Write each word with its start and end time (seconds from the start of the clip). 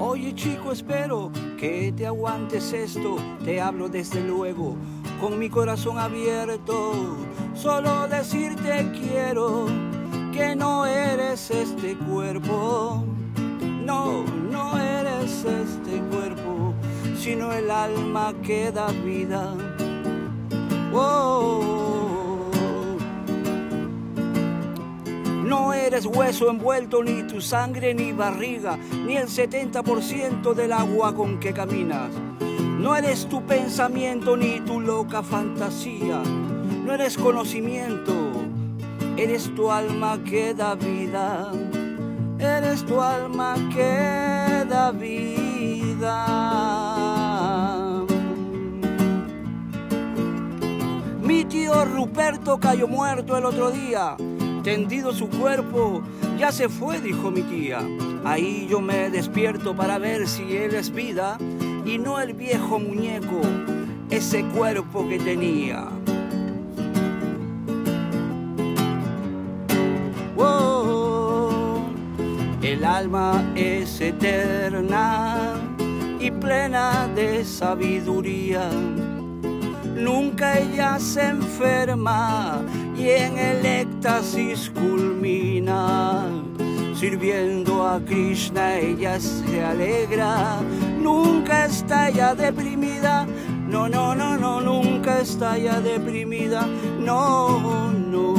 Oye 0.00 0.32
chico, 0.32 0.70
espero 0.70 1.32
que 1.58 1.92
te 1.96 2.06
aguantes 2.06 2.72
esto, 2.72 3.16
te 3.44 3.60
hablo 3.60 3.88
desde 3.88 4.20
luego, 4.20 4.76
con 5.20 5.40
mi 5.40 5.50
corazón 5.50 5.98
abierto, 5.98 7.16
solo 7.54 8.06
decirte 8.06 8.92
quiero 8.92 9.66
que 10.32 10.54
no 10.54 10.86
eres 10.86 11.50
este 11.50 11.96
cuerpo, 11.96 13.02
no, 13.84 14.22
no 14.22 14.78
eres 14.78 15.44
este 15.44 16.00
cuerpo, 16.12 16.74
sino 17.18 17.52
el 17.52 17.68
alma 17.68 18.32
que 18.44 18.70
da 18.70 18.86
vida. 18.92 19.67
Eres 25.98 26.16
hueso 26.16 26.48
envuelto, 26.48 27.02
ni 27.02 27.24
tu 27.24 27.40
sangre, 27.40 27.92
ni 27.92 28.12
barriga, 28.12 28.76
ni 29.04 29.16
el 29.16 29.26
70% 29.26 30.54
del 30.54 30.72
agua 30.72 31.12
con 31.12 31.40
que 31.40 31.52
caminas. 31.52 32.12
No 32.78 32.94
eres 32.94 33.26
tu 33.28 33.44
pensamiento, 33.44 34.36
ni 34.36 34.60
tu 34.60 34.80
loca 34.80 35.24
fantasía. 35.24 36.22
No 36.84 36.94
eres 36.94 37.16
conocimiento, 37.16 38.12
eres 39.16 39.52
tu 39.56 39.72
alma 39.72 40.22
que 40.22 40.54
da 40.54 40.76
vida. 40.76 41.50
Eres 42.38 42.84
tu 42.86 43.00
alma 43.00 43.56
que 43.74 44.64
da 44.68 44.92
vida. 44.92 46.26
Mi 51.22 51.44
tío 51.44 51.84
Ruperto 51.84 52.60
cayó 52.60 52.86
muerto 52.86 53.36
el 53.36 53.44
otro 53.44 53.72
día 53.72 54.16
tendido 54.68 55.14
su 55.14 55.30
cuerpo, 55.30 56.02
ya 56.38 56.52
se 56.52 56.68
fue, 56.68 57.00
dijo 57.00 57.30
mi 57.30 57.40
tía. 57.40 57.80
Ahí 58.22 58.66
yo 58.68 58.82
me 58.82 59.08
despierto 59.08 59.74
para 59.74 59.96
ver 59.96 60.28
si 60.28 60.58
él 60.58 60.74
es 60.74 60.92
vida 60.92 61.38
y 61.86 61.96
no 61.96 62.20
el 62.20 62.34
viejo 62.34 62.78
muñeco, 62.78 63.40
ese 64.10 64.44
cuerpo 64.44 65.08
que 65.08 65.18
tenía. 65.18 65.88
el 72.60 72.84
alma 72.84 73.50
es 73.56 73.98
eterna 74.02 75.54
y 76.20 76.30
plena 76.30 77.08
de 77.14 77.42
sabiduría 77.42 78.68
nunca 79.98 80.58
ella 80.58 80.98
se 80.98 81.22
enferma 81.22 82.62
y 82.96 83.10
en 83.10 83.38
éxtasis 83.88 84.70
culmina. 84.70 86.26
Sirviendo 86.94 87.86
a 87.86 88.00
Krishna 88.00 88.76
ella 88.76 89.20
se 89.20 89.64
alegra, 89.64 90.60
nunca 91.00 91.66
está 91.66 92.08
ella 92.08 92.34
deprimida, 92.34 93.24
no, 93.68 93.88
no, 93.88 94.14
no, 94.14 94.36
no, 94.36 94.60
nunca 94.60 95.20
está 95.20 95.56
ella 95.56 95.80
deprimida, 95.80 96.66
no, 96.98 97.92
no. 97.92 98.34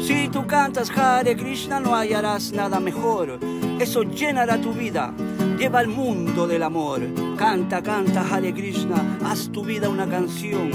Si 0.00 0.28
tú 0.28 0.46
cantas 0.46 0.90
Hare 0.90 1.36
Krishna 1.36 1.80
no 1.80 1.94
hallarás 1.94 2.52
nada 2.52 2.80
mejor, 2.80 3.38
eso 3.78 4.04
llenará 4.04 4.58
tu 4.58 4.72
vida 4.72 5.12
lleva 5.58 5.80
al 5.80 5.88
mundo 5.88 6.46
del 6.46 6.62
amor. 6.62 7.02
Canta, 7.36 7.82
canta, 7.82 8.24
Hare 8.30 8.54
Krishna, 8.54 9.18
haz 9.24 9.50
tu 9.50 9.64
vida 9.64 9.88
una 9.88 10.08
canción. 10.08 10.70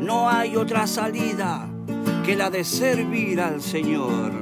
No 0.00 0.28
hay 0.30 0.56
otra 0.56 0.86
salida 0.86 1.68
que 2.24 2.34
la 2.34 2.48
de 2.48 2.64
servir 2.64 3.40
al 3.40 3.60
Señor. 3.60 4.32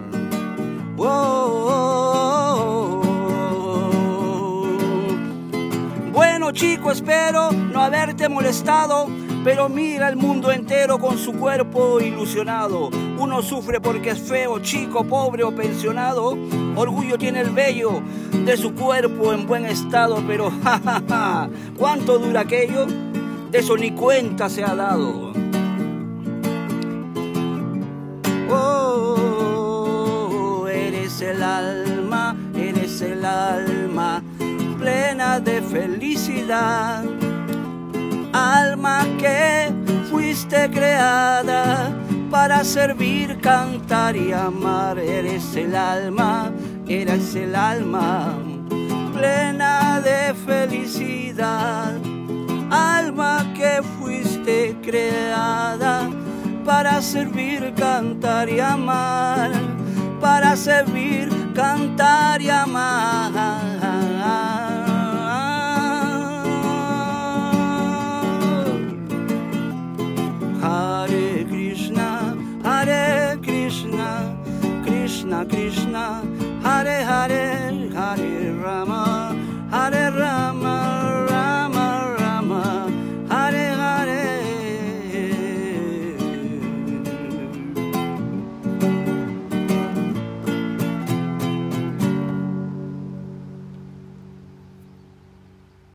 Bueno, 6.12 6.52
chico, 6.52 6.92
espero 6.92 7.50
no 7.50 7.80
haberte 7.82 8.28
molestado 8.28 9.08
pero 9.44 9.68
mira 9.68 10.08
el 10.08 10.16
mundo 10.16 10.50
entero 10.52 10.98
con 10.98 11.18
su 11.18 11.32
cuerpo 11.32 12.00
ilusionado. 12.00 12.90
Uno 13.18 13.42
sufre 13.42 13.80
porque 13.80 14.10
es 14.10 14.20
feo, 14.20 14.60
chico, 14.60 15.04
pobre 15.04 15.42
o 15.42 15.54
pensionado. 15.54 16.36
Orgullo 16.76 17.18
tiene 17.18 17.40
el 17.40 17.50
vello 17.50 18.00
de 18.44 18.56
su 18.56 18.72
cuerpo 18.74 19.32
en 19.32 19.46
buen 19.46 19.66
estado, 19.66 20.22
pero 20.26 20.50
jajaja, 20.64 21.50
¿cuánto 21.76 22.18
dura 22.18 22.40
aquello? 22.40 22.86
De 23.50 23.58
eso 23.58 23.76
ni 23.76 23.90
cuenta 23.90 24.48
se 24.48 24.64
ha 24.64 24.74
dado. 24.74 25.32
Oh, 28.50 29.88
eres 30.68 31.20
el 31.20 31.42
alma, 31.42 32.36
eres 32.54 33.00
el 33.02 33.24
alma 33.24 34.22
plena 34.78 35.40
de 35.40 35.62
felicidad 35.62 37.04
alma 38.52 39.06
que 39.18 39.72
fuiste 40.10 40.70
creada 40.70 41.90
para 42.30 42.64
servir, 42.64 43.40
cantar 43.40 44.16
y 44.16 44.32
amar. 44.32 44.98
Eres 44.98 45.56
el 45.56 45.74
alma, 45.74 46.52
eres 46.86 47.34
el 47.34 47.54
alma 47.54 48.36
plena 49.14 50.00
de 50.00 50.34
felicidad. 50.34 51.94
Alma 52.70 53.52
que 53.54 53.82
fuiste 53.98 54.76
creada 54.82 56.08
para 56.64 57.00
servir, 57.00 57.72
cantar 57.74 58.48
y 58.48 58.60
amar. 58.60 59.50
Para 60.20 60.56
servir, 60.56 61.41
Krishna 75.44 76.22
Hare 76.62 77.02
Hare 77.04 77.88
Hare 77.92 78.52
Rama 78.52 79.36
Hare 79.70 80.10
Rama. 80.10 80.81